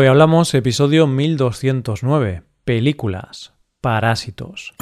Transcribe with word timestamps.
Hoy 0.00 0.06
hablamos 0.06 0.54
episodio 0.54 1.08
1209, 1.08 2.44
películas, 2.64 3.52
parásitos. 3.80 4.72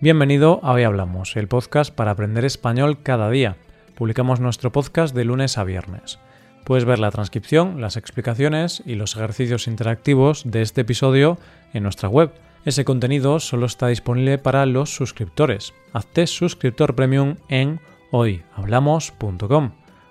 Bienvenido 0.00 0.60
a 0.62 0.72
Hoy 0.72 0.84
Hablamos, 0.84 1.36
el 1.36 1.46
podcast 1.46 1.94
para 1.94 2.12
aprender 2.12 2.46
español 2.46 3.02
cada 3.02 3.28
día. 3.28 3.58
Publicamos 3.94 4.40
nuestro 4.40 4.72
podcast 4.72 5.14
de 5.14 5.26
lunes 5.26 5.58
a 5.58 5.64
viernes. 5.64 6.18
Puedes 6.64 6.86
ver 6.86 7.00
la 7.00 7.10
transcripción, 7.10 7.82
las 7.82 7.98
explicaciones 7.98 8.82
y 8.86 8.94
los 8.94 9.14
ejercicios 9.14 9.66
interactivos 9.68 10.42
de 10.46 10.62
este 10.62 10.80
episodio 10.80 11.36
en 11.74 11.82
nuestra 11.82 12.08
web. 12.08 12.32
Ese 12.66 12.84
contenido 12.84 13.40
solo 13.40 13.64
está 13.64 13.86
disponible 13.86 14.36
para 14.36 14.66
los 14.66 14.94
suscriptores. 14.94 15.72
Hazte 15.94 16.26
suscriptor 16.26 16.94
premium 16.94 17.36
en 17.48 17.80
hoyhablamos.com. 18.10 19.70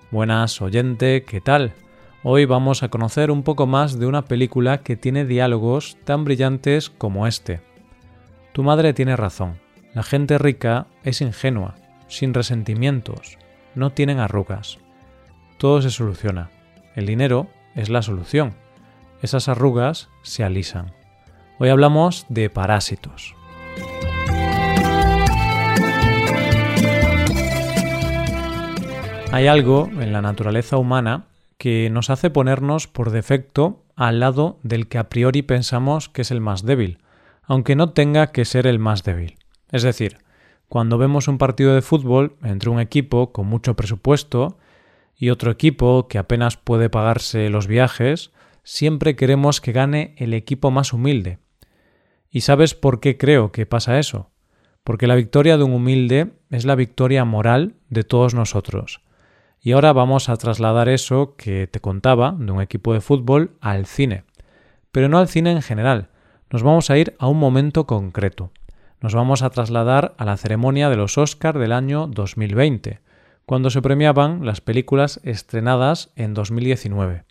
Buenas 0.10 0.60
oyente, 0.64 1.24
¿qué 1.24 1.40
tal? 1.40 1.74
Hoy 2.24 2.46
vamos 2.46 2.82
a 2.82 2.90
conocer 2.90 3.30
un 3.30 3.44
poco 3.44 3.68
más 3.68 4.00
de 4.00 4.08
una 4.08 4.26
película 4.26 4.80
que 4.80 4.96
tiene 4.96 5.26
diálogos 5.26 5.98
tan 6.04 6.26
brillantes 6.26 6.90
como 6.90 7.28
este. 7.28 7.62
Tu 8.54 8.64
madre 8.64 8.94
tiene 8.94 9.16
razón. 9.16 9.60
La 9.94 10.02
gente 10.02 10.40
rica 10.40 10.88
es 11.04 11.22
ingenua, 11.22 11.76
sin 12.08 12.34
resentimientos, 12.34 13.38
no 13.76 13.92
tienen 13.92 14.18
arrugas 14.18 14.80
todo 15.58 15.82
se 15.82 15.90
soluciona. 15.90 16.50
El 16.96 17.06
dinero 17.06 17.48
es 17.76 17.90
la 17.90 18.02
solución. 18.02 18.54
Esas 19.22 19.48
arrugas 19.48 20.10
se 20.22 20.44
alisan. 20.44 20.94
Hoy 21.58 21.70
hablamos 21.70 22.26
de 22.28 22.50
parásitos. 22.50 23.34
Hay 29.32 29.48
algo 29.48 29.90
en 30.00 30.12
la 30.12 30.22
naturaleza 30.22 30.76
humana 30.76 31.28
que 31.58 31.90
nos 31.90 32.10
hace 32.10 32.30
ponernos 32.30 32.88
por 32.88 33.10
defecto 33.10 33.86
al 33.96 34.20
lado 34.20 34.60
del 34.64 34.90
que 34.90 34.98
a 34.98 35.08
priori 35.08 35.44
pensamos 35.44 36.10
que 36.10 36.24
es 36.24 36.32
el 36.32 36.42
más 36.42 36.66
débil, 36.66 36.98
aunque 37.44 37.78
no 37.78 37.92
tenga 37.92 38.34
que 38.34 38.44
ser 38.44 38.68
el 38.68 38.80
más 38.80 39.04
débil. 39.04 39.38
Es 39.72 39.84
decir, 39.84 40.18
cuando 40.68 40.98
vemos 40.98 41.30
un 41.30 41.38
partido 41.38 41.74
de 41.74 41.82
fútbol 41.82 42.36
entre 42.44 42.70
un 42.70 42.82
equipo 42.82 43.32
con 43.32 43.48
mucho 43.48 43.78
presupuesto 43.78 44.58
y 45.16 45.30
otro 45.30 45.52
equipo 45.52 46.10
que 46.10 46.18
apenas 46.18 46.58
puede 46.58 46.90
pagarse 46.90 47.50
los 47.50 47.68
viajes, 47.68 48.32
siempre 48.64 49.16
queremos 49.16 49.62
que 49.62 49.72
gane 49.72 50.16
el 50.18 50.34
equipo 50.34 50.70
más 50.70 50.92
humilde. 50.92 51.40
¿Y 52.36 52.42
sabes 52.42 52.74
por 52.74 53.00
qué 53.00 53.18
creo 53.18 53.54
que 53.54 53.66
pasa 53.66 53.98
eso? 53.98 54.30
Porque 54.84 55.08
la 55.08 55.16
victoria 55.16 55.56
de 55.56 55.64
un 55.64 55.72
humilde 55.72 56.34
es 56.50 56.66
la 56.66 56.76
victoria 56.76 57.24
moral 57.24 57.76
de 57.90 58.04
todos 58.04 58.34
nosotros. 58.34 59.00
Y 59.62 59.72
ahora 59.72 59.94
vamos 59.94 60.28
a 60.28 60.36
trasladar 60.36 60.90
eso 60.90 61.36
que 61.38 61.68
te 61.68 61.80
contaba 61.80 62.36
de 62.38 62.52
un 62.52 62.62
equipo 62.62 62.94
de 62.94 63.00
fútbol 63.00 63.52
al 63.62 63.86
cine. 63.86 64.26
Pero 64.92 65.08
no 65.08 65.18
al 65.18 65.30
cine 65.30 65.52
en 65.52 65.62
general, 65.62 66.10
nos 66.52 66.62
vamos 66.62 66.90
a 66.90 66.98
ir 66.98 67.16
a 67.20 67.28
un 67.28 67.40
momento 67.40 67.88
concreto. 67.88 68.52
Nos 69.00 69.16
vamos 69.16 69.42
a 69.42 69.50
trasladar 69.50 70.14
a 70.18 70.26
la 70.26 70.36
ceremonia 70.36 70.90
de 70.90 70.98
los 70.98 71.18
Oscar 71.18 71.58
del 71.58 71.72
año 71.72 72.08
2020 72.08 73.00
cuando 73.46 73.70
se 73.70 73.82
premiaban 73.82 74.46
las 74.46 74.60
películas 74.60 75.22
estrenadas 75.24 76.12
en 76.18 76.34
2019. 76.34 77.24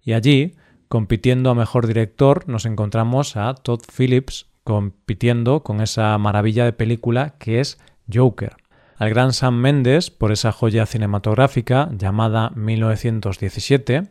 Y 0.00 0.12
allí, 0.12 0.54
compitiendo 0.88 1.50
a 1.50 1.54
mejor 1.54 1.86
director, 1.86 2.48
nos 2.48 2.66
encontramos 2.66 3.36
a 3.36 3.54
Todd 3.54 3.80
Phillips 3.96 4.46
compitiendo 4.64 5.62
con 5.62 5.80
esa 5.80 6.16
maravilla 6.18 6.64
de 6.64 6.72
película 6.72 7.34
que 7.38 7.60
es 7.60 7.78
Joker. 8.12 8.56
Al 8.96 9.10
gran 9.10 9.32
Sam 9.32 9.54
Mendes 9.54 10.10
por 10.10 10.32
esa 10.32 10.52
joya 10.52 10.84
cinematográfica 10.84 11.88
llamada 11.92 12.50
1917, 12.56 14.08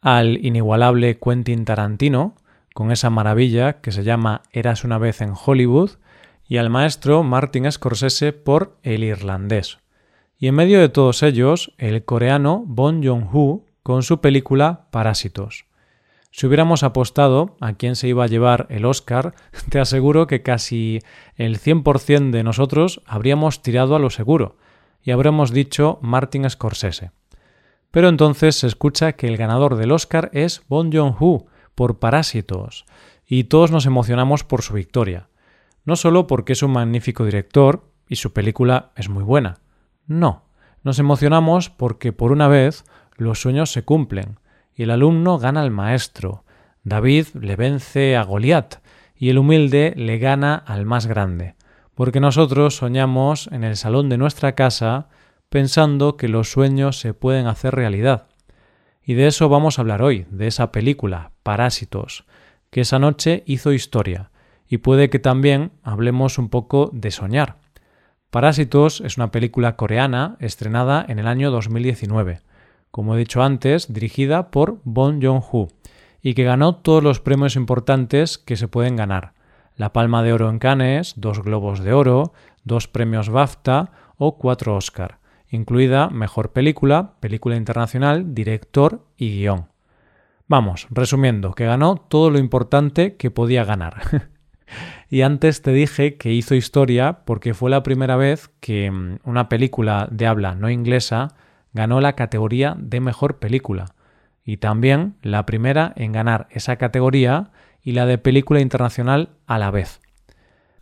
al 0.00 0.44
inigualable 0.44 1.18
Quentin 1.18 1.64
Tarantino 1.64 2.34
con 2.74 2.92
esa 2.92 3.10
maravilla 3.10 3.80
que 3.80 3.92
se 3.92 4.04
llama 4.04 4.42
Eras 4.52 4.84
una 4.84 4.98
vez 4.98 5.20
en 5.20 5.32
Hollywood 5.32 5.92
y 6.46 6.56
al 6.56 6.70
maestro 6.70 7.22
Martin 7.22 7.70
Scorsese 7.70 8.32
por 8.32 8.76
El 8.82 9.04
Irlandés. 9.04 9.78
Y 10.38 10.46
en 10.46 10.54
medio 10.54 10.80
de 10.80 10.88
todos 10.88 11.22
ellos, 11.22 11.72
el 11.78 12.04
coreano 12.04 12.62
Bong 12.66 13.04
Joon-ho 13.04 13.64
con 13.82 14.02
su 14.02 14.20
película 14.20 14.86
Parásitos. 14.90 15.67
Si 16.38 16.46
hubiéramos 16.46 16.84
apostado 16.84 17.56
a 17.58 17.72
quién 17.72 17.96
se 17.96 18.06
iba 18.06 18.22
a 18.22 18.28
llevar 18.28 18.68
el 18.70 18.84
Oscar, 18.84 19.34
te 19.70 19.80
aseguro 19.80 20.28
que 20.28 20.40
casi 20.40 21.00
el 21.34 21.58
100% 21.58 22.30
de 22.30 22.44
nosotros 22.44 23.02
habríamos 23.06 23.60
tirado 23.60 23.96
a 23.96 23.98
lo 23.98 24.08
seguro 24.08 24.56
y 25.02 25.10
habríamos 25.10 25.50
dicho 25.50 25.98
Martin 26.00 26.48
Scorsese. 26.48 27.10
Pero 27.90 28.08
entonces 28.08 28.54
se 28.54 28.68
escucha 28.68 29.14
que 29.14 29.26
el 29.26 29.36
ganador 29.36 29.74
del 29.74 29.90
Oscar 29.90 30.30
es 30.32 30.62
Bong 30.68 30.94
Joon-ho 30.94 31.46
por 31.74 31.98
Parásitos 31.98 32.86
y 33.26 33.42
todos 33.42 33.72
nos 33.72 33.84
emocionamos 33.86 34.44
por 34.44 34.62
su 34.62 34.74
victoria. 34.74 35.30
No 35.84 35.96
solo 35.96 36.28
porque 36.28 36.52
es 36.52 36.62
un 36.62 36.70
magnífico 36.70 37.24
director 37.24 37.90
y 38.08 38.14
su 38.14 38.32
película 38.32 38.92
es 38.94 39.08
muy 39.08 39.24
buena, 39.24 39.58
no, 40.06 40.44
nos 40.84 41.00
emocionamos 41.00 41.68
porque 41.68 42.12
por 42.12 42.30
una 42.30 42.46
vez 42.46 42.84
los 43.16 43.40
sueños 43.40 43.72
se 43.72 43.82
cumplen 43.82 44.38
y 44.78 44.84
el 44.84 44.92
alumno 44.92 45.38
gana 45.38 45.62
al 45.62 45.72
maestro. 45.72 46.44
David 46.84 47.26
le 47.34 47.56
vence 47.56 48.16
a 48.16 48.22
Goliat 48.22 48.76
y 49.16 49.28
el 49.28 49.38
humilde 49.38 49.92
le 49.96 50.18
gana 50.18 50.54
al 50.54 50.86
más 50.86 51.06
grande, 51.06 51.56
porque 51.96 52.20
nosotros 52.20 52.76
soñamos 52.76 53.48
en 53.50 53.64
el 53.64 53.76
salón 53.76 54.08
de 54.08 54.18
nuestra 54.18 54.54
casa 54.54 55.08
pensando 55.48 56.16
que 56.16 56.28
los 56.28 56.52
sueños 56.52 57.00
se 57.00 57.12
pueden 57.12 57.48
hacer 57.48 57.74
realidad. 57.74 58.28
Y 59.02 59.14
de 59.14 59.26
eso 59.26 59.48
vamos 59.48 59.78
a 59.78 59.82
hablar 59.82 60.00
hoy, 60.00 60.26
de 60.30 60.46
esa 60.46 60.70
película, 60.70 61.32
Parásitos, 61.42 62.24
que 62.70 62.82
esa 62.82 63.00
noche 63.00 63.42
hizo 63.46 63.72
historia, 63.72 64.30
y 64.68 64.78
puede 64.78 65.10
que 65.10 65.18
también 65.18 65.72
hablemos 65.82 66.38
un 66.38 66.50
poco 66.50 66.90
de 66.92 67.10
soñar. 67.10 67.56
Parásitos 68.30 69.00
es 69.00 69.16
una 69.16 69.32
película 69.32 69.74
coreana 69.74 70.36
estrenada 70.38 71.04
en 71.08 71.18
el 71.18 71.26
año 71.26 71.50
2019, 71.50 72.42
como 72.90 73.14
he 73.14 73.18
dicho 73.18 73.42
antes, 73.42 73.92
dirigida 73.92 74.50
por 74.50 74.80
Bong 74.84 75.22
Joon-ho, 75.22 75.68
y 76.22 76.34
que 76.34 76.44
ganó 76.44 76.76
todos 76.76 77.02
los 77.02 77.20
premios 77.20 77.56
importantes 77.56 78.38
que 78.38 78.56
se 78.56 78.68
pueden 78.68 78.96
ganar. 78.96 79.34
La 79.76 79.92
Palma 79.92 80.22
de 80.22 80.32
Oro 80.32 80.50
en 80.50 80.58
Cannes, 80.58 81.14
dos 81.16 81.42
Globos 81.42 81.80
de 81.80 81.92
Oro, 81.92 82.32
dos 82.64 82.88
premios 82.88 83.28
BAFTA 83.28 83.92
o 84.16 84.36
cuatro 84.36 84.74
Oscar, 84.74 85.18
incluida 85.50 86.10
Mejor 86.10 86.52
Película, 86.52 87.14
Película 87.20 87.56
Internacional, 87.56 88.34
Director 88.34 89.04
y 89.16 89.38
Guión. 89.38 89.68
Vamos, 90.48 90.86
resumiendo, 90.90 91.52
que 91.52 91.66
ganó 91.66 91.96
todo 91.96 92.30
lo 92.30 92.38
importante 92.38 93.16
que 93.16 93.30
podía 93.30 93.64
ganar. 93.64 94.00
Y 95.10 95.22
antes 95.22 95.62
te 95.62 95.72
dije 95.72 96.16
que 96.16 96.32
hizo 96.32 96.54
historia 96.54 97.20
porque 97.24 97.54
fue 97.54 97.70
la 97.70 97.82
primera 97.82 98.16
vez 98.16 98.50
que 98.60 98.90
mm, 98.90 99.20
una 99.24 99.48
película 99.48 100.08
de 100.10 100.26
habla 100.26 100.54
no 100.54 100.70
inglesa 100.70 101.34
ganó 101.72 102.00
la 102.00 102.14
categoría 102.14 102.76
de 102.78 103.00
mejor 103.00 103.38
película. 103.38 103.94
Y 104.44 104.58
también 104.58 105.16
la 105.22 105.44
primera 105.46 105.92
en 105.96 106.12
ganar 106.12 106.48
esa 106.50 106.76
categoría 106.76 107.50
y 107.82 107.92
la 107.92 108.06
de 108.06 108.18
película 108.18 108.60
internacional 108.60 109.30
a 109.46 109.58
la 109.58 109.70
vez. 109.70 110.00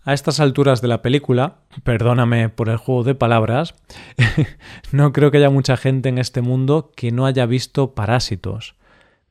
A 0.06 0.14
estas 0.14 0.38
alturas 0.38 0.80
de 0.80 0.88
la 0.88 1.02
película, 1.02 1.56
perdóname 1.82 2.48
por 2.48 2.69
el 2.69 2.76
juego 2.76 3.02
de 3.02 3.16
palabras, 3.16 3.75
no 4.92 5.12
creo 5.12 5.32
que 5.32 5.38
haya 5.38 5.50
mucha 5.50 5.76
gente 5.76 6.08
en 6.08 6.19
este 6.19 6.42
mundo 6.42 6.92
que 6.94 7.10
no 7.10 7.26
haya 7.26 7.44
visto 7.44 7.94
Parásitos. 7.94 8.76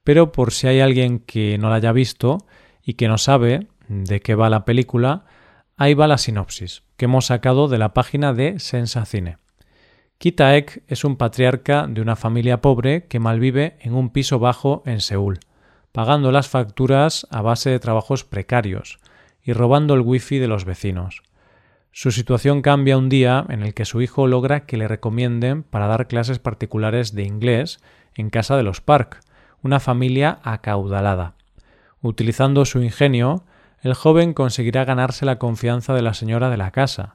Pero 0.04 0.34
por 0.34 0.52
si 0.52 0.68
hay 0.68 0.82
alguien 0.82 1.20
que 1.20 1.58
no 1.58 1.70
la 1.70 1.76
haya 1.76 1.94
visto 1.94 2.40
y 2.84 2.96
que 2.96 3.08
no 3.08 3.18
sabe, 3.18 3.68
de 3.88 4.20
qué 4.20 4.36
va 4.36 4.50
la 4.50 4.66
película, 4.66 5.24
ahí 5.78 5.94
va 5.94 6.08
la 6.08 6.18
sinopsis, 6.18 6.84
que 6.98 7.06
hemos 7.06 7.28
sacado 7.28 7.70
de 7.70 7.78
la 7.78 7.94
página 7.94 8.34
de 8.34 8.60
Sensacine. 8.60 9.38
Kitaek 10.18 10.84
es 10.88 11.04
un 11.04 11.18
patriarca 11.18 11.88
de 11.88 12.02
una 12.02 12.16
familia 12.16 12.62
pobre 12.62 13.06
que 13.08 13.20
malvive 13.20 13.78
en 13.82 13.94
un 13.94 14.10
piso 14.10 14.40
bajo 14.40 14.82
en 14.86 15.02
Seúl, 15.02 15.40
pagando 15.92 16.32
las 16.32 16.48
facturas 16.48 17.28
a 17.30 17.42
base 17.42 17.70
de 17.70 17.80
trabajos 17.80 18.24
precarios 18.24 19.00
y 19.44 19.54
robando 19.54 19.94
el 19.94 20.02
wifi 20.02 20.40
de 20.40 20.48
los 20.48 20.66
vecinos. 20.66 21.22
Su 21.92 22.12
situación 22.12 22.62
cambia 22.62 22.98
un 22.98 23.08
día 23.08 23.46
en 23.50 23.62
el 23.62 23.74
que 23.74 23.86
su 23.86 24.02
hijo 24.02 24.28
logra 24.28 24.66
que 24.66 24.78
le 24.78 24.88
recomienden 24.88 25.64
para 25.64 25.88
dar 25.88 26.08
clases 26.08 26.40
particulares 26.40 27.14
de 27.14 27.24
inglés 27.24 27.80
en 28.16 28.30
casa 28.30 28.58
de 28.58 28.64
los 28.64 28.82
Park, 28.82 29.22
una 29.62 29.80
familia 29.80 30.40
acaudalada. 30.44 31.36
Utilizando 32.02 32.66
su 32.66 32.82
ingenio, 32.82 33.46
el 33.82 33.94
joven 33.94 34.34
conseguirá 34.34 34.84
ganarse 34.84 35.26
la 35.26 35.40
confianza 35.40 35.94
de 35.94 36.02
la 36.02 36.14
señora 36.14 36.50
de 36.50 36.58
la 36.58 36.72
casa, 36.72 37.15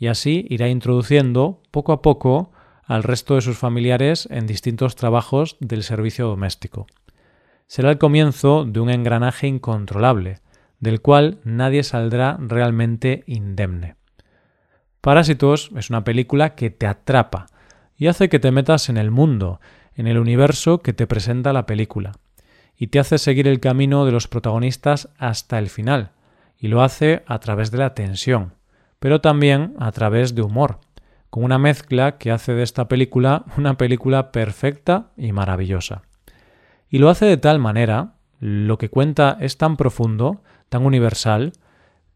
y 0.00 0.06
así 0.08 0.46
irá 0.48 0.68
introduciendo, 0.68 1.62
poco 1.70 1.92
a 1.92 2.00
poco, 2.00 2.50
al 2.84 3.02
resto 3.02 3.34
de 3.34 3.42
sus 3.42 3.58
familiares 3.58 4.26
en 4.30 4.46
distintos 4.46 4.96
trabajos 4.96 5.58
del 5.60 5.84
servicio 5.84 6.26
doméstico. 6.26 6.86
Será 7.66 7.90
el 7.90 7.98
comienzo 7.98 8.64
de 8.64 8.80
un 8.80 8.88
engranaje 8.88 9.46
incontrolable, 9.46 10.40
del 10.80 11.02
cual 11.02 11.38
nadie 11.44 11.84
saldrá 11.84 12.38
realmente 12.40 13.24
indemne. 13.26 13.96
Parásitos 15.02 15.70
es 15.76 15.90
una 15.90 16.02
película 16.02 16.54
que 16.54 16.70
te 16.70 16.86
atrapa 16.86 17.46
y 17.94 18.06
hace 18.06 18.30
que 18.30 18.38
te 18.38 18.50
metas 18.50 18.88
en 18.88 18.96
el 18.96 19.10
mundo, 19.10 19.60
en 19.94 20.06
el 20.06 20.18
universo 20.18 20.78
que 20.78 20.94
te 20.94 21.06
presenta 21.06 21.52
la 21.52 21.66
película, 21.66 22.12
y 22.74 22.86
te 22.86 22.98
hace 22.98 23.18
seguir 23.18 23.46
el 23.46 23.60
camino 23.60 24.06
de 24.06 24.12
los 24.12 24.28
protagonistas 24.28 25.10
hasta 25.18 25.58
el 25.58 25.68
final, 25.68 26.12
y 26.56 26.68
lo 26.68 26.82
hace 26.82 27.22
a 27.26 27.38
través 27.38 27.70
de 27.70 27.78
la 27.78 27.94
tensión, 27.94 28.54
pero 29.00 29.20
también 29.20 29.74
a 29.80 29.90
través 29.90 30.36
de 30.36 30.42
humor, 30.42 30.78
con 31.30 31.42
una 31.42 31.58
mezcla 31.58 32.18
que 32.18 32.30
hace 32.30 32.54
de 32.54 32.62
esta 32.62 32.86
película 32.86 33.44
una 33.56 33.76
película 33.76 34.30
perfecta 34.30 35.10
y 35.16 35.32
maravillosa. 35.32 36.02
Y 36.88 36.98
lo 36.98 37.08
hace 37.08 37.26
de 37.26 37.36
tal 37.36 37.58
manera, 37.58 38.14
lo 38.38 38.78
que 38.78 38.90
cuenta 38.90 39.36
es 39.40 39.56
tan 39.58 39.76
profundo, 39.76 40.42
tan 40.68 40.84
universal, 40.84 41.52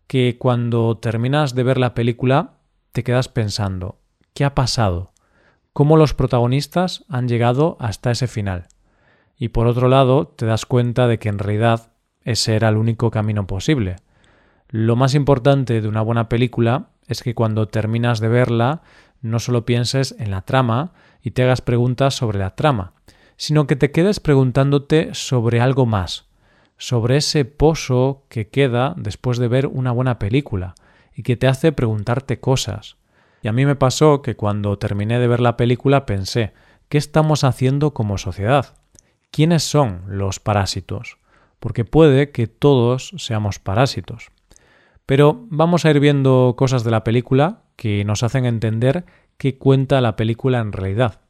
que 0.06 0.36
cuando 0.38 0.98
terminas 0.98 1.54
de 1.54 1.62
ver 1.62 1.78
la 1.78 1.94
película 1.94 2.58
te 2.92 3.02
quedas 3.02 3.28
pensando, 3.28 3.98
¿qué 4.34 4.44
ha 4.44 4.54
pasado? 4.54 5.12
¿Cómo 5.72 5.96
los 5.96 6.14
protagonistas 6.14 7.04
han 7.08 7.26
llegado 7.28 7.76
hasta 7.80 8.10
ese 8.10 8.26
final? 8.26 8.68
Y 9.36 9.48
por 9.48 9.66
otro 9.66 9.88
lado, 9.88 10.28
te 10.28 10.46
das 10.46 10.66
cuenta 10.66 11.08
de 11.08 11.18
que 11.18 11.28
en 11.28 11.38
realidad 11.38 11.92
ese 12.22 12.54
era 12.54 12.68
el 12.68 12.76
único 12.76 13.10
camino 13.10 13.46
posible. 13.46 13.96
Lo 14.76 14.96
más 14.96 15.14
importante 15.14 15.80
de 15.80 15.86
una 15.86 16.00
buena 16.02 16.28
película 16.28 16.88
es 17.06 17.22
que 17.22 17.36
cuando 17.36 17.68
terminas 17.68 18.18
de 18.18 18.26
verla 18.26 18.82
no 19.22 19.38
solo 19.38 19.64
pienses 19.64 20.16
en 20.18 20.32
la 20.32 20.42
trama 20.42 20.94
y 21.22 21.30
te 21.30 21.44
hagas 21.44 21.60
preguntas 21.60 22.16
sobre 22.16 22.40
la 22.40 22.56
trama, 22.56 22.92
sino 23.36 23.68
que 23.68 23.76
te 23.76 23.92
quedes 23.92 24.18
preguntándote 24.18 25.10
sobre 25.14 25.60
algo 25.60 25.86
más, 25.86 26.26
sobre 26.76 27.18
ese 27.18 27.44
pozo 27.44 28.24
que 28.28 28.48
queda 28.48 28.94
después 28.96 29.38
de 29.38 29.46
ver 29.46 29.68
una 29.68 29.92
buena 29.92 30.18
película 30.18 30.74
y 31.14 31.22
que 31.22 31.36
te 31.36 31.46
hace 31.46 31.70
preguntarte 31.70 32.40
cosas. 32.40 32.96
Y 33.42 33.46
a 33.46 33.52
mí 33.52 33.64
me 33.66 33.76
pasó 33.76 34.22
que 34.22 34.34
cuando 34.34 34.76
terminé 34.76 35.20
de 35.20 35.28
ver 35.28 35.38
la 35.38 35.56
película 35.56 36.04
pensé, 36.04 36.52
¿qué 36.88 36.98
estamos 36.98 37.44
haciendo 37.44 37.94
como 37.94 38.18
sociedad? 38.18 38.74
¿Quiénes 39.30 39.62
son 39.62 40.02
los 40.08 40.40
parásitos? 40.40 41.18
Porque 41.60 41.84
puede 41.84 42.32
que 42.32 42.48
todos 42.48 43.12
seamos 43.18 43.60
parásitos. 43.60 44.32
Pero 45.06 45.46
vamos 45.50 45.84
a 45.84 45.90
ir 45.90 46.00
viendo 46.00 46.54
cosas 46.56 46.82
de 46.84 46.90
la 46.90 47.04
película 47.04 47.62
que 47.76 48.04
nos 48.04 48.22
hacen 48.22 48.46
entender 48.46 49.04
qué 49.36 49.58
cuenta 49.58 50.00
la 50.00 50.16
película 50.16 50.60
en 50.60 50.72
realidad. 50.72 51.20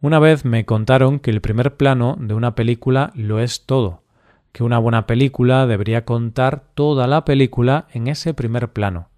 Una 0.00 0.20
vez 0.20 0.44
me 0.44 0.64
contaron 0.64 1.18
que 1.18 1.32
el 1.32 1.40
primer 1.40 1.76
plano 1.76 2.16
de 2.20 2.34
una 2.34 2.54
película 2.54 3.10
lo 3.16 3.40
es 3.40 3.66
todo, 3.66 4.04
que 4.52 4.62
una 4.62 4.78
buena 4.78 5.08
película 5.08 5.66
debería 5.66 6.04
contar 6.04 6.68
toda 6.74 7.08
la 7.08 7.24
película 7.24 7.88
en 7.92 8.06
ese 8.06 8.32
primer 8.32 8.72
plano. 8.72 9.08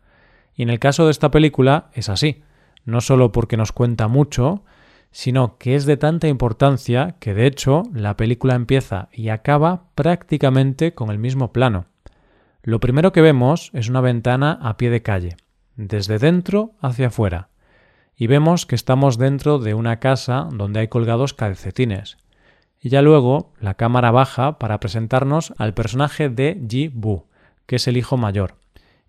Y 0.55 0.63
en 0.63 0.71
el 0.71 0.79
caso 0.79 1.05
de 1.05 1.11
esta 1.11 1.31
película 1.31 1.91
es 1.93 2.09
así, 2.09 2.43
no 2.87 3.03
solo 3.03 3.31
porque 3.31 3.59
nos 3.59 3.73
cuenta 3.73 4.09
mucho, 4.09 4.65
sino 5.11 5.59
que 5.59 5.75
es 5.75 5.85
de 5.85 5.99
tanta 5.99 6.29
importancia 6.29 7.17
que 7.21 7.35
de 7.35 7.47
hecho 7.47 7.83
la 7.93 8.17
película 8.17 8.55
empieza 8.55 9.11
y 9.13 9.29
acaba 9.29 9.91
prácticamente 9.95 10.95
con 10.95 11.11
el 11.11 11.19
mismo 11.19 11.53
plano. 11.53 11.90
Lo 12.63 12.81
primero 12.81 13.13
que 13.13 13.23
vemos 13.23 13.71
es 13.73 13.89
una 13.89 14.01
ventana 14.01 14.59
a 14.61 14.77
pie 14.77 14.91
de 14.91 15.03
calle, 15.03 15.37
desde 15.77 16.19
dentro 16.19 16.73
hacia 16.81 17.07
afuera, 17.07 17.49
y 18.17 18.27
vemos 18.27 18.67
que 18.67 18.75
estamos 18.75 19.17
dentro 19.17 19.59
de 19.59 19.73
una 19.73 19.99
casa 19.99 20.49
donde 20.53 20.81
hay 20.81 20.89
colgados 20.89 21.33
calcetines. 21.33 22.19
Y 22.79 22.91
ya 22.91 23.01
luego 23.01 23.53
la 23.61 23.75
cámara 23.75 24.11
baja 24.11 24.59
para 24.59 24.79
presentarnos 24.81 25.55
al 25.57 25.75
personaje 25.75 26.29
de 26.29 26.61
Ji 26.69 26.89
Bu, 26.89 27.27
que 27.67 27.77
es 27.77 27.89
el 27.89 27.97
hijo 27.97 28.17
mayor, 28.17 28.57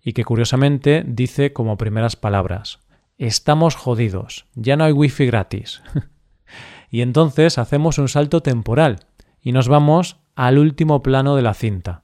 y 0.02 0.14
que 0.14 0.24
curiosamente 0.24 1.04
dice 1.06 1.52
como 1.52 1.76
primeras 1.76 2.16
palabras 2.16 2.80
Estamos 3.18 3.76
jodidos, 3.76 4.46
ya 4.54 4.76
no 4.76 4.84
hay 4.84 4.92
wifi 4.92 5.26
gratis. 5.26 5.82
y 6.90 7.02
entonces 7.02 7.58
hacemos 7.58 7.98
un 7.98 8.08
salto 8.08 8.42
temporal 8.42 9.00
y 9.40 9.52
nos 9.52 9.68
vamos 9.68 10.18
al 10.34 10.58
último 10.58 11.02
plano 11.02 11.36
de 11.36 11.42
la 11.42 11.54
cinta, 11.54 12.02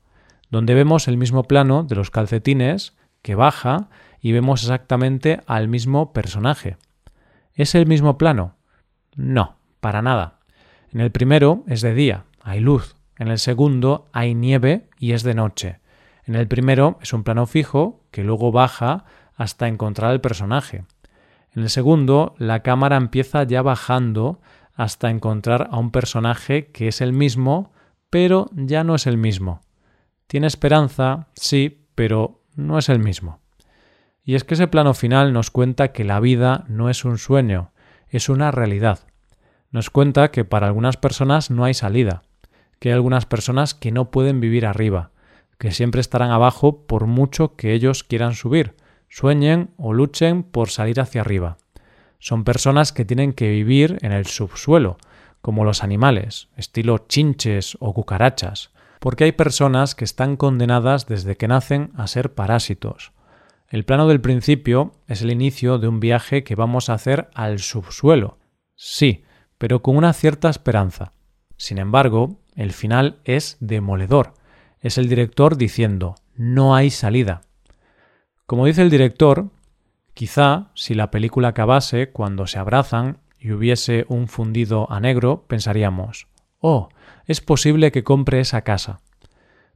donde 0.51 0.75
vemos 0.75 1.09
el 1.09 1.17
mismo 1.17 1.45
plano 1.45 1.83
de 1.83 1.95
los 1.95 2.11
calcetines 2.11 2.97
que 3.23 3.35
baja 3.35 3.89
y 4.21 4.33
vemos 4.33 4.63
exactamente 4.63 5.41
al 5.47 5.69
mismo 5.69 6.13
personaje. 6.13 6.77
¿Es 7.55 7.75
el 7.75 7.87
mismo 7.87 8.19
plano? 8.19 8.57
No, 9.15 9.57
para 9.81 10.03
nada. 10.03 10.39
En 10.93 11.01
el 11.01 11.11
primero 11.11 11.65
es 11.67 11.81
de 11.81 11.95
día, 11.95 12.25
hay 12.43 12.61
luz. 12.61 12.97
En 13.19 13.29
el 13.29 13.39
segundo 13.39 14.09
hay 14.13 14.35
nieve 14.35 14.89
y 14.99 15.13
es 15.13 15.23
de 15.23 15.35
noche. 15.35 15.81
En 16.25 16.35
el 16.35 16.47
primero 16.47 16.99
es 17.03 17.13
un 17.13 17.25
plano 17.25 17.47
fijo 17.47 18.05
que 18.11 18.23
luego 18.23 18.53
baja 18.53 19.05
hasta 19.35 19.69
encontrar 19.69 20.11
al 20.11 20.21
personaje. 20.21 20.85
En 21.55 21.63
el 21.63 21.71
segundo, 21.71 22.35
la 22.39 22.63
cámara 22.63 22.97
empieza 22.97 23.43
ya 23.43 23.63
bajando 23.63 24.41
hasta 24.75 25.11
encontrar 25.11 25.69
a 25.73 25.79
un 25.79 25.91
personaje 25.91 26.71
que 26.71 26.89
es 26.89 27.01
el 27.01 27.13
mismo, 27.13 27.73
pero 28.11 28.49
ya 28.53 28.85
no 28.85 28.95
es 28.95 29.07
el 29.07 29.17
mismo. 29.17 29.61
Tiene 30.29 30.47
esperanza, 30.47 31.29
sí, 31.35 31.87
pero 31.95 32.43
no 32.55 32.79
es 32.79 32.91
el 32.91 32.99
mismo. 32.99 33.41
Y 34.23 34.35
es 34.35 34.45
que 34.45 34.55
ese 34.55 34.69
plano 34.69 34.93
final 34.93 35.33
nos 35.33 35.51
cuenta 35.51 35.93
que 35.93 36.05
la 36.05 36.21
vida 36.21 36.67
no 36.69 36.91
es 36.91 37.07
un 37.07 37.17
sueño, 37.17 37.73
es 38.11 38.29
una 38.29 38.51
realidad. 38.51 39.01
Nos 39.71 39.89
cuenta 39.89 40.31
que 40.31 40.45
para 40.45 40.67
algunas 40.67 40.99
personas 40.99 41.51
no 41.51 41.65
hay 41.65 41.73
salida, 41.73 42.25
que 42.79 42.91
hay 42.91 42.95
algunas 42.95 43.25
personas 43.25 43.73
que 43.73 43.91
no 43.91 44.11
pueden 44.11 44.39
vivir 44.39 44.67
arriba, 44.67 45.13
que 45.57 45.73
siempre 45.73 46.03
estarán 46.03 46.31
abajo 46.31 46.87
por 46.87 47.07
mucho 47.07 47.57
que 47.57 47.73
ellos 47.73 48.05
quieran 48.05 48.35
subir, 48.35 48.77
sueñen 49.09 49.71
o 49.79 49.95
luchen 49.95 50.43
por 50.43 50.69
salir 50.69 51.01
hacia 51.01 51.23
arriba. 51.23 51.57
Son 52.19 52.45
personas 52.45 52.93
que 52.93 53.07
tienen 53.07 53.33
que 53.33 53.49
vivir 53.49 53.97
en 54.03 54.13
el 54.13 54.27
subsuelo, 54.27 54.99
como 55.41 55.65
los 55.65 55.83
animales, 55.83 56.49
estilo 56.55 56.99
chinches 56.99 57.79
o 57.81 57.95
cucarachas, 57.95 58.73
porque 59.01 59.25
hay 59.25 59.33
personas 59.33 59.95
que 59.95 60.05
están 60.05 60.37
condenadas 60.37 61.07
desde 61.07 61.37
que 61.37 61.49
nacen 61.49 61.93
a 61.97 62.07
ser 62.07 62.35
parásitos. 62.35 63.13
El 63.69 63.85
plano 63.85 64.09
del 64.09 64.21
principio 64.21 64.93
es 65.07 65.23
el 65.23 65.31
inicio 65.31 65.79
de 65.79 65.89
un 65.89 66.01
viaje 66.01 66.43
que 66.43 66.55
vamos 66.55 66.89
a 66.89 66.95
hacer 66.95 67.29
al 67.35 67.59
subsuelo. 67.59 68.39
Sí, 68.75 69.25
pero 69.59 69.83
con 69.83 69.97
una 69.97 70.13
cierta 70.13 70.49
esperanza. 70.49 71.13
Sin 71.57 71.79
embargo, 71.79 72.41
el 72.55 72.73
final 72.73 73.21
es 73.25 73.57
demoledor. 73.61 74.35
Es 74.81 74.97
el 74.97 75.09
director 75.09 75.57
diciendo 75.57 76.15
no 76.35 76.75
hay 76.75 76.91
salida. 76.91 77.43
Como 78.47 78.65
dice 78.65 78.83
el 78.83 78.91
director, 78.91 79.51
quizá 80.15 80.71
si 80.75 80.95
la 80.95 81.11
película 81.11 81.49
acabase 81.49 82.11
cuando 82.11 82.47
se 82.47 82.59
abrazan 82.59 83.19
y 83.39 83.53
hubiese 83.53 84.07
un 84.09 84.29
fundido 84.29 84.91
a 84.91 85.01
negro, 85.01 85.45
pensaríamos 85.47 86.29
oh, 86.61 86.89
es 87.29 87.43
posible 87.43 87.93
que 87.93 88.03
compre 88.03 88.41
esa 88.41 88.63
casa. 88.63 89.01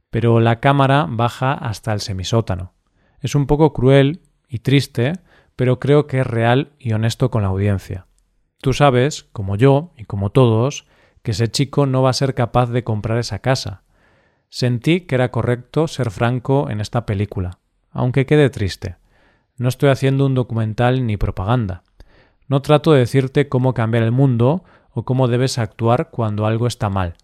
Pero 0.09 0.39
la 0.39 0.59
cámara 0.59 1.05
baja 1.07 1.53
hasta 1.53 1.93
el 1.93 2.01
semisótano. 2.01 2.73
Es 3.21 3.35
un 3.35 3.45
poco 3.45 3.73
cruel 3.73 4.21
y 4.49 4.59
triste, 4.59 5.13
pero 5.55 5.79
creo 5.79 6.07
que 6.07 6.19
es 6.19 6.27
real 6.27 6.73
y 6.79 6.93
honesto 6.93 7.29
con 7.29 7.43
la 7.43 7.49
audiencia. 7.49 8.07
Tú 8.59 8.73
sabes, 8.73 9.23
como 9.31 9.55
yo 9.55 9.93
y 9.95 10.05
como 10.05 10.31
todos, 10.31 10.87
que 11.21 11.31
ese 11.31 11.49
chico 11.49 11.85
no 11.85 12.01
va 12.01 12.09
a 12.09 12.13
ser 12.13 12.33
capaz 12.33 12.71
de 12.71 12.83
comprar 12.83 13.19
esa 13.19 13.39
casa. 13.39 13.83
Sentí 14.49 15.01
que 15.01 15.15
era 15.15 15.29
correcto 15.29 15.87
ser 15.87 16.09
franco 16.09 16.69
en 16.71 16.81
esta 16.81 17.05
película, 17.05 17.59
aunque 17.91 18.25
quede 18.25 18.49
triste. 18.49 18.97
No 19.57 19.69
estoy 19.69 19.89
haciendo 19.89 20.25
un 20.25 20.33
documental 20.33 21.05
ni 21.05 21.17
propaganda. 21.17 21.83
No 22.47 22.63
trato 22.63 22.93
de 22.93 22.99
decirte 22.99 23.47
cómo 23.47 23.75
cambiar 23.75 24.03
el 24.03 24.11
mundo 24.11 24.63
o 24.91 25.03
cómo 25.05 25.27
debes 25.27 25.59
actuar 25.59 26.09
cuando 26.09 26.47
algo 26.47 26.65
está 26.65 26.89
mal. 26.89 27.15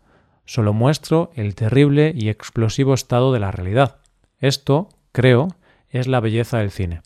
Solo 0.50 0.74
muestro 0.74 1.30
el 1.36 1.54
terrible 1.54 2.12
y 2.16 2.28
explosivo 2.28 2.96
estado 2.96 3.32
de 3.32 3.40
la 3.40 3.52
realidad. 3.52 3.98
Esto, 4.40 4.90
creo, 5.12 5.50
es 5.90 6.08
la 6.08 6.22
belleza 6.22 6.58
del 6.58 6.72
cine. 6.72 7.04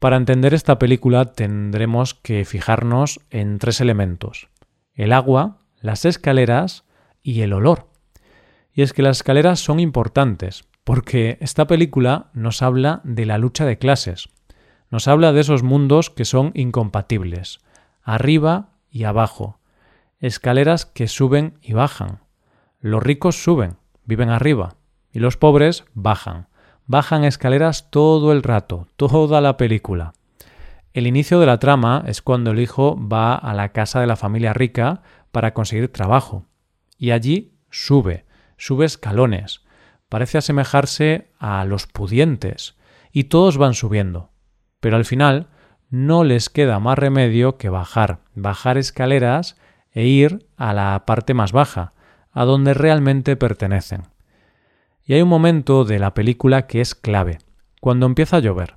Para 0.00 0.16
entender 0.16 0.52
esta 0.52 0.80
película 0.80 1.26
tendremos 1.26 2.14
que 2.14 2.44
fijarnos 2.44 3.20
en 3.30 3.60
tres 3.60 3.80
elementos. 3.80 4.48
El 4.94 5.12
agua, 5.12 5.58
las 5.80 6.04
escaleras 6.04 6.82
y 7.22 7.42
el 7.42 7.52
olor. 7.52 7.86
Y 8.72 8.82
es 8.82 8.92
que 8.92 9.02
las 9.02 9.18
escaleras 9.18 9.60
son 9.60 9.78
importantes, 9.78 10.64
porque 10.82 11.38
esta 11.40 11.68
película 11.68 12.32
nos 12.34 12.62
habla 12.62 13.00
de 13.04 13.26
la 13.26 13.38
lucha 13.38 13.64
de 13.64 13.78
clases, 13.78 14.28
nos 14.90 15.06
habla 15.06 15.32
de 15.32 15.42
esos 15.42 15.62
mundos 15.62 16.10
que 16.10 16.24
son 16.24 16.50
incompatibles, 16.54 17.60
arriba 18.02 18.70
y 18.90 19.04
abajo, 19.04 19.60
escaleras 20.18 20.84
que 20.84 21.06
suben 21.06 21.60
y 21.62 21.74
bajan. 21.74 22.23
Los 22.84 23.02
ricos 23.02 23.42
suben, 23.42 23.78
viven 24.04 24.28
arriba, 24.28 24.76
y 25.10 25.18
los 25.18 25.38
pobres 25.38 25.86
bajan. 25.94 26.48
Bajan 26.84 27.24
escaleras 27.24 27.90
todo 27.90 28.30
el 28.30 28.42
rato, 28.42 28.88
toda 28.96 29.40
la 29.40 29.56
película. 29.56 30.12
El 30.92 31.06
inicio 31.06 31.40
de 31.40 31.46
la 31.46 31.58
trama 31.58 32.04
es 32.06 32.20
cuando 32.20 32.50
el 32.50 32.60
hijo 32.60 32.98
va 33.00 33.36
a 33.36 33.54
la 33.54 33.70
casa 33.70 34.00
de 34.00 34.06
la 34.06 34.16
familia 34.16 34.52
rica 34.52 35.00
para 35.32 35.54
conseguir 35.54 35.90
trabajo. 35.90 36.44
Y 36.98 37.12
allí 37.12 37.54
sube, 37.70 38.26
sube 38.58 38.84
escalones. 38.84 39.64
Parece 40.10 40.36
asemejarse 40.36 41.32
a 41.38 41.64
los 41.64 41.86
pudientes. 41.86 42.76
Y 43.12 43.24
todos 43.24 43.56
van 43.56 43.72
subiendo. 43.72 44.30
pero 44.80 44.96
al 44.96 45.06
final 45.06 45.48
no 45.88 46.22
les 46.22 46.50
queda 46.50 46.80
más 46.80 46.98
remedio 46.98 47.56
que 47.56 47.70
bajar, 47.70 48.18
bajar 48.34 48.76
escaleras 48.76 49.56
e 49.90 50.04
ir 50.04 50.50
a 50.58 50.74
la 50.74 51.06
parte 51.06 51.32
más 51.32 51.52
baja, 51.52 51.93
a 52.34 52.44
donde 52.44 52.74
realmente 52.74 53.36
pertenecen. 53.36 54.02
Y 55.06 55.14
hay 55.14 55.22
un 55.22 55.28
momento 55.28 55.84
de 55.84 55.98
la 55.98 56.12
película 56.12 56.66
que 56.66 56.80
es 56.80 56.94
clave, 56.94 57.38
cuando 57.80 58.06
empieza 58.06 58.36
a 58.36 58.40
llover. 58.40 58.76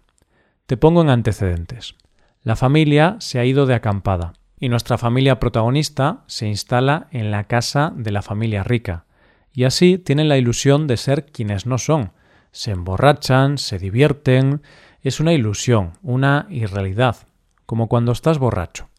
Te 0.67 0.77
pongo 0.77 1.01
en 1.01 1.09
antecedentes. 1.09 1.95
La 2.43 2.55
familia 2.55 3.17
se 3.19 3.39
ha 3.39 3.45
ido 3.45 3.65
de 3.65 3.73
acampada 3.73 4.33
y 4.59 4.69
nuestra 4.69 4.97
familia 4.97 5.39
protagonista 5.39 6.23
se 6.27 6.47
instala 6.47 7.07
en 7.11 7.31
la 7.31 7.45
casa 7.45 7.93
de 7.95 8.11
la 8.11 8.21
familia 8.21 8.63
rica, 8.63 9.05
y 9.53 9.63
así 9.63 9.97
tienen 9.97 10.29
la 10.29 10.37
ilusión 10.37 10.87
de 10.87 10.97
ser 10.97 11.25
quienes 11.25 11.65
no 11.65 11.77
son. 11.77 12.11
Se 12.51 12.71
emborrachan, 12.71 13.57
se 13.57 13.79
divierten, 13.79 14.61
es 15.01 15.19
una 15.19 15.33
ilusión, 15.33 15.93
una 16.01 16.47
irrealidad, 16.49 17.17
como 17.65 17.87
cuando 17.87 18.11
estás 18.11 18.39
borracho. 18.39 18.89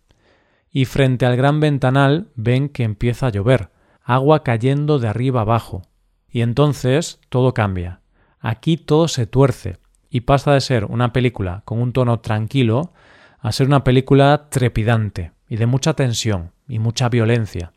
Y 0.70 0.84
frente 0.84 1.26
al 1.26 1.36
gran 1.36 1.60
ventanal 1.60 2.28
ven 2.34 2.68
que 2.68 2.84
empieza 2.84 3.26
a 3.26 3.30
llover, 3.30 3.70
agua 4.08 4.42
cayendo 4.42 4.98
de 4.98 5.06
arriba 5.06 5.42
abajo. 5.42 5.82
Y 6.30 6.40
entonces 6.40 7.20
todo 7.28 7.52
cambia. 7.52 8.00
Aquí 8.40 8.78
todo 8.78 9.06
se 9.06 9.26
tuerce 9.26 9.76
y 10.08 10.22
pasa 10.22 10.54
de 10.54 10.62
ser 10.62 10.86
una 10.86 11.12
película 11.12 11.60
con 11.66 11.78
un 11.78 11.92
tono 11.92 12.20
tranquilo 12.20 12.94
a 13.38 13.52
ser 13.52 13.66
una 13.66 13.84
película 13.84 14.48
trepidante 14.48 15.32
y 15.46 15.56
de 15.56 15.66
mucha 15.66 15.92
tensión 15.92 16.52
y 16.66 16.78
mucha 16.78 17.10
violencia. 17.10 17.72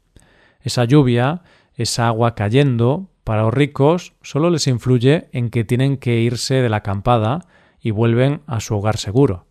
Esa 0.61 0.85
lluvia, 0.85 1.41
esa 1.75 2.07
agua 2.07 2.33
cayendo, 2.33 3.09
para 3.25 3.41
los 3.41 3.53
ricos 3.53 4.13
solo 4.21 4.49
les 4.49 4.67
influye 4.67 5.27
en 5.33 5.49
que 5.49 5.65
tienen 5.65 5.97
que 5.97 6.21
irse 6.21 6.55
de 6.55 6.69
la 6.69 6.77
acampada 6.77 7.45
y 7.81 7.91
vuelven 7.91 8.41
a 8.47 8.61
su 8.61 8.75
hogar 8.75 8.95
seguro. 8.95 9.47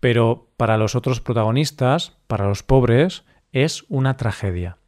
Pero 0.00 0.48
para 0.56 0.78
los 0.78 0.96
otros 0.96 1.20
protagonistas, 1.20 2.16
para 2.26 2.48
los 2.48 2.64
pobres, 2.64 3.24
es 3.52 3.84
una 3.88 4.16
tragedia. 4.16 4.78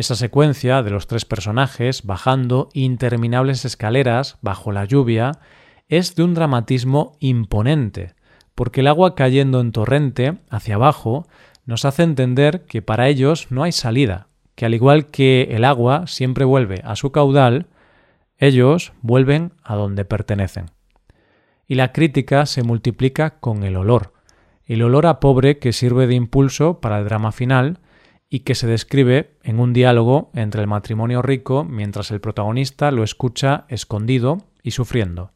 Esa 0.00 0.14
secuencia 0.14 0.82
de 0.82 0.88
los 0.88 1.06
tres 1.08 1.26
personajes 1.26 2.06
bajando 2.06 2.70
interminables 2.72 3.66
escaleras 3.66 4.38
bajo 4.40 4.72
la 4.72 4.86
lluvia 4.86 5.32
es 5.90 6.14
de 6.14 6.22
un 6.22 6.32
dramatismo 6.32 7.18
imponente, 7.20 8.14
porque 8.54 8.80
el 8.80 8.86
agua 8.86 9.14
cayendo 9.14 9.60
en 9.60 9.72
torrente 9.72 10.38
hacia 10.48 10.76
abajo 10.76 11.26
nos 11.66 11.84
hace 11.84 12.02
entender 12.02 12.64
que 12.64 12.80
para 12.80 13.08
ellos 13.08 13.48
no 13.50 13.62
hay 13.62 13.72
salida, 13.72 14.28
que 14.54 14.64
al 14.64 14.72
igual 14.72 15.08
que 15.08 15.48
el 15.50 15.66
agua 15.66 16.06
siempre 16.06 16.46
vuelve 16.46 16.80
a 16.82 16.96
su 16.96 17.12
caudal, 17.12 17.66
ellos 18.38 18.94
vuelven 19.02 19.52
a 19.62 19.74
donde 19.74 20.06
pertenecen. 20.06 20.70
Y 21.66 21.74
la 21.74 21.92
crítica 21.92 22.46
se 22.46 22.62
multiplica 22.62 23.38
con 23.38 23.64
el 23.64 23.76
olor, 23.76 24.14
el 24.64 24.80
olor 24.80 25.04
a 25.04 25.20
pobre 25.20 25.58
que 25.58 25.74
sirve 25.74 26.06
de 26.06 26.14
impulso 26.14 26.80
para 26.80 27.00
el 27.00 27.04
drama 27.04 27.32
final 27.32 27.80
y 28.30 28.40
que 28.40 28.54
se 28.54 28.68
describe 28.68 29.36
en 29.42 29.58
un 29.58 29.72
diálogo 29.72 30.30
entre 30.34 30.60
el 30.60 30.68
matrimonio 30.68 31.20
rico 31.20 31.64
mientras 31.64 32.12
el 32.12 32.20
protagonista 32.20 32.92
lo 32.92 33.02
escucha 33.02 33.66
escondido 33.68 34.38
y 34.62 34.70
sufriendo. 34.70 35.32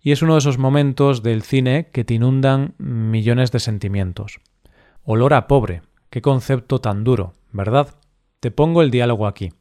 Y 0.00 0.12
es 0.12 0.22
uno 0.22 0.32
de 0.32 0.38
esos 0.38 0.56
momentos 0.56 1.22
del 1.22 1.42
cine 1.42 1.90
que 1.92 2.04
te 2.04 2.14
inundan 2.14 2.74
millones 2.78 3.52
de 3.52 3.60
sentimientos. 3.60 4.40
Olor 5.04 5.34
a 5.34 5.46
pobre, 5.46 5.82
qué 6.08 6.22
concepto 6.22 6.80
tan 6.80 7.04
duro, 7.04 7.34
¿verdad? 7.52 7.94
Te 8.40 8.50
pongo 8.50 8.80
el 8.80 8.90
diálogo 8.90 9.26
aquí. 9.26 9.52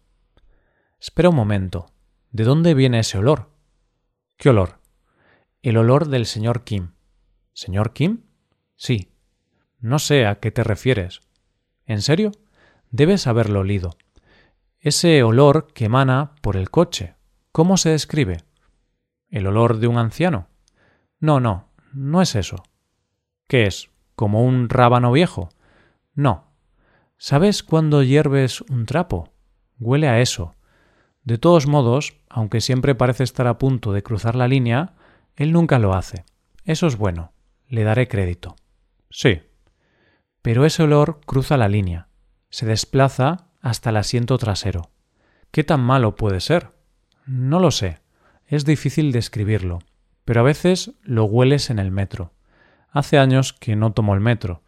Espera 1.02 1.30
un 1.30 1.36
momento. 1.36 1.88
¿De 2.32 2.46
dónde 2.46 2.74
viene 2.74 3.00
ese 3.00 3.18
olor? 3.18 3.50
¿Qué 4.38 4.50
olor? 4.50 4.80
El 5.62 5.76
olor 5.76 6.08
del 6.08 6.26
señor 6.26 6.64
Kim. 6.64 6.92
¿Señor 7.52 7.92
Kim? 7.92 8.22
Sí. 8.78 9.12
No 9.82 10.00
sé 10.00 10.26
a 10.26 10.40
qué 10.40 10.52
te 10.52 10.64
refieres. 10.64 11.22
¿En 11.86 12.02
serio? 12.02 12.32
Debes 12.92 13.28
haberlo 13.28 13.62
olido. 13.62 13.92
Ese 14.80 15.24
olor 15.24 15.74
que 15.74 15.86
emana 15.86 16.36
por 16.42 16.56
el 16.56 16.70
coche. 16.70 17.16
¿Cómo 17.52 17.78
se 17.78 17.90
describe? 17.90 18.44
¿El 19.30 19.48
olor 19.48 19.78
de 19.78 19.88
un 19.88 19.98
anciano? 19.98 20.48
No, 21.20 21.40
no, 21.40 21.70
no 21.94 22.22
es 22.22 22.36
eso. 22.36 22.64
¿Qué 23.48 23.66
es? 23.66 23.90
como 24.20 24.44
un 24.44 24.68
rábano 24.68 25.14
viejo. 25.14 25.48
No. 26.14 26.52
¿Sabes 27.18 27.64
cuándo 27.64 28.04
hierves 28.04 28.60
un 28.60 28.86
trapo? 28.86 29.32
Huele 29.80 30.10
a 30.10 30.20
eso. 30.20 30.56
De 31.24 31.38
todos 31.38 31.68
modos, 31.68 32.18
aunque 32.28 32.60
siempre 32.60 32.96
parece 32.96 33.24
estar 33.24 33.48
a 33.48 33.58
punto 33.58 33.94
de 33.94 34.04
cruzar 34.04 34.36
la 34.36 34.50
línea, 34.50 34.94
él 35.38 35.54
nunca 35.54 35.80
lo 35.80 35.94
hace. 35.94 36.26
Eso 36.66 36.86
es 36.86 36.98
bueno. 36.98 37.32
Le 37.70 37.86
daré 37.86 38.10
crédito. 38.10 38.58
Sí. 39.10 39.42
Pero 40.42 40.66
ese 40.66 40.84
olor 40.84 41.22
cruza 41.26 41.56
la 41.56 41.70
línea. 41.70 42.09
Se 42.50 42.66
desplaza 42.66 43.48
hasta 43.62 43.90
el 43.90 43.98
asiento 43.98 44.38
trasero. 44.38 44.90
¿Qué 45.52 45.64
tan 45.64 45.82
malo 45.82 46.16
puede 46.16 46.40
ser? 46.40 46.72
No 47.26 47.60
lo 47.60 47.72
sé. 47.72 48.00
Es 48.46 48.66
difícil 48.66 49.12
describirlo. 49.12 49.80
Pero 50.26 50.42
a 50.42 50.44
veces 50.44 50.94
lo 51.04 51.26
hueles 51.26 51.70
en 51.70 51.80
el 51.80 51.92
metro. 51.92 52.34
Hace 52.92 53.18
años 53.18 53.54
que 53.54 53.76
no 53.76 53.94
tomo 53.94 54.14
el 54.14 54.20
metro. 54.20 54.64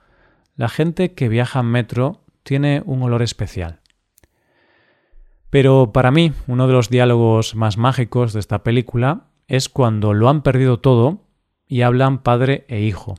La 0.55 0.69
gente 0.69 1.13
que 1.13 1.29
viaja 1.29 1.59
en 1.59 1.67
metro 1.67 2.23
tiene 2.43 2.83
un 2.85 3.03
olor 3.03 3.21
especial. 3.21 3.79
Pero 5.49 5.91
para 5.91 6.11
mí, 6.11 6.33
uno 6.47 6.67
de 6.67 6.73
los 6.73 6.89
diálogos 6.89 7.55
más 7.55 7.77
mágicos 7.77 8.33
de 8.33 8.39
esta 8.39 8.63
película 8.63 9.27
es 9.47 9.69
cuando 9.69 10.13
lo 10.13 10.29
han 10.29 10.43
perdido 10.43 10.79
todo 10.79 11.27
y 11.67 11.81
hablan 11.81 12.23
padre 12.23 12.65
e 12.69 12.81
hijo. 12.81 13.15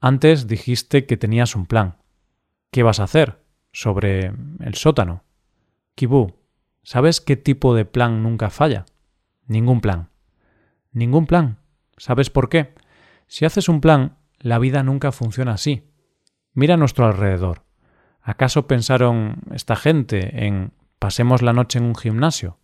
Antes 0.00 0.46
dijiste 0.46 1.06
que 1.06 1.16
tenías 1.16 1.54
un 1.54 1.66
plan. 1.66 2.01
¿Qué 2.72 2.82
vas 2.82 3.00
a 3.00 3.04
hacer? 3.04 3.38
Sobre 3.70 4.32
el 4.60 4.74
sótano. 4.76 5.24
Kibu, 5.94 6.38
¿sabes 6.82 7.20
qué 7.20 7.36
tipo 7.36 7.74
de 7.74 7.84
plan 7.84 8.22
nunca 8.22 8.48
falla? 8.48 8.86
Ningún 9.46 9.82
plan. 9.82 10.08
Ningún 10.90 11.26
plan. 11.26 11.58
¿Sabes 11.98 12.30
por 12.30 12.48
qué? 12.48 12.72
Si 13.26 13.44
haces 13.44 13.68
un 13.68 13.82
plan, 13.82 14.16
la 14.38 14.58
vida 14.58 14.82
nunca 14.82 15.12
funciona 15.12 15.52
así. 15.52 15.82
Mira 16.54 16.74
a 16.74 16.76
nuestro 16.78 17.04
alrededor. 17.04 17.62
¿Acaso 18.22 18.66
pensaron 18.66 19.42
esta 19.52 19.76
gente 19.76 20.46
en 20.46 20.72
pasemos 20.98 21.42
la 21.42 21.52
noche 21.52 21.78
en 21.78 21.84
un 21.84 21.94
gimnasio? 21.94 22.56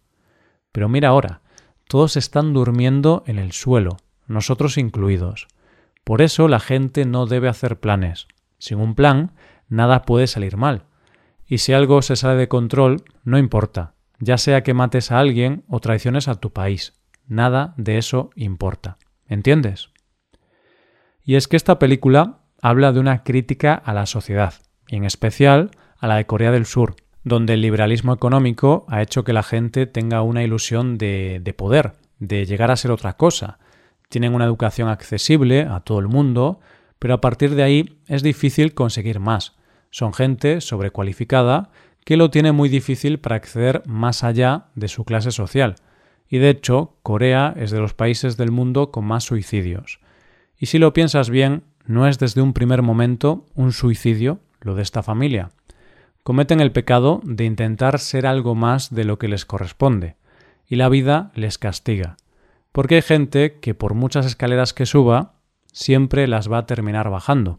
Pero 0.73 0.89
mira 0.89 1.11
ahora, 1.11 1.43
todos 1.87 2.17
están 2.17 2.55
durmiendo 2.55 3.25
en 3.27 3.39
el 3.39 3.53
suelo, 3.53 3.99
nosotros 4.27 4.79
incluidos. 4.79 5.49
Por 6.03 6.23
eso 6.23 6.49
la 6.49 6.61
gente 6.61 7.05
no 7.05 7.27
debe 7.27 7.49
hacer 7.49 7.79
planes. 7.79 8.27
Sin 8.59 8.81
un 8.81 8.95
plan, 8.95 9.33
nada 9.69 10.03
puede 10.03 10.27
salir 10.27 10.57
mal. 10.57 10.85
Y 11.47 11.59
si 11.59 11.73
algo 11.73 12.03
se 12.03 12.17
sale 12.17 12.39
de 12.39 12.49
control, 12.49 13.03
no 13.25 13.39
importa, 13.39 13.95
ya 14.21 14.39
sea 14.39 14.63
que 14.63 14.75
mates 14.75 15.11
a 15.11 15.19
alguien 15.19 15.65
o 15.69 15.81
traiciones 15.81 16.29
a 16.29 16.35
tu 16.35 16.53
país. 16.53 16.95
Nada 17.27 17.75
de 17.77 17.99
eso 17.99 18.31
importa. 18.35 18.99
¿Entiendes? 19.27 19.91
Y 21.23 21.37
es 21.37 21.49
que 21.49 21.57
esta 21.57 21.79
película 21.79 22.41
habla 22.63 22.93
de 22.93 23.01
una 23.01 23.23
crítica 23.23 23.75
a 23.75 23.93
la 23.93 24.07
sociedad, 24.07 24.55
y 24.89 24.97
en 24.97 25.05
especial 25.05 25.71
a 25.99 26.07
la 26.07 26.17
de 26.17 26.27
Corea 26.27 26.51
del 26.51 26.67
Sur, 26.67 26.97
donde 27.23 27.55
el 27.55 27.61
liberalismo 27.61 28.15
económico 28.15 28.87
ha 28.89 29.03
hecho 29.03 29.25
que 29.25 29.33
la 29.33 29.43
gente 29.43 29.87
tenga 29.87 30.23
una 30.23 30.43
ilusión 30.43 30.97
de, 30.97 31.41
de 31.43 31.55
poder, 31.55 31.93
de 32.19 32.47
llegar 32.47 32.71
a 32.71 32.77
ser 32.77 32.91
otra 32.91 33.17
cosa. 33.17 33.59
Tienen 34.09 34.35
una 34.35 34.47
educación 34.47 34.89
accesible 34.89 35.63
a 35.63 35.81
todo 35.81 35.99
el 35.99 36.09
mundo, 36.09 36.61
pero 36.99 37.15
a 37.15 37.21
partir 37.21 37.55
de 37.55 37.63
ahí 37.63 38.01
es 38.07 38.23
difícil 38.23 38.75
conseguir 38.75 39.21
más. 39.21 39.58
Son 39.91 40.13
gente 40.13 40.61
sobrecualificada 40.61 41.71
que 42.05 42.17
lo 42.17 42.31
tiene 42.31 42.53
muy 42.53 42.69
difícil 42.69 43.19
para 43.19 43.37
acceder 43.37 43.83
más 43.87 44.25
allá 44.25 44.67
de 44.75 44.89
su 44.89 45.05
clase 45.05 45.31
social. 45.31 45.77
Y 46.29 46.39
de 46.39 46.51
hecho, 46.51 46.97
Corea 47.03 47.55
es 47.57 47.71
de 47.71 47.81
los 47.81 47.95
países 47.95 48.37
del 48.37 48.51
mundo 48.51 48.91
con 48.91 49.05
más 49.05 49.25
suicidios. 49.25 50.01
Y 50.59 50.67
si 50.67 50.79
lo 50.79 50.93
piensas 50.93 51.31
bien, 51.31 51.65
no 51.87 52.07
es 52.07 52.19
desde 52.19 52.43
un 52.43 52.53
primer 52.53 52.83
momento 52.83 53.47
un 53.55 53.73
suicidio 53.73 54.41
lo 54.61 54.75
de 54.75 54.83
esta 54.83 55.03
familia. 55.03 55.51
Cometen 56.23 56.61
el 56.61 56.73
pecado 56.73 57.21
de 57.25 57.45
intentar 57.45 57.99
ser 57.99 58.27
algo 58.27 58.55
más 58.55 58.95
de 58.95 59.05
lo 59.05 59.19
que 59.19 59.29
les 59.29 59.47
corresponde, 59.47 60.17
y 60.67 60.77
la 60.77 60.89
vida 60.89 61.31
les 61.35 61.57
castiga, 61.57 62.17
porque 62.73 62.97
hay 62.97 63.03
gente 63.03 63.59
que 63.61 63.75
por 63.75 63.95
muchas 63.95 64.27
escaleras 64.27 64.75
que 64.75 64.85
suba, 64.85 65.35
siempre 65.73 66.27
las 66.27 66.51
va 66.51 66.59
a 66.59 66.67
terminar 66.67 67.09
bajando. 67.09 67.59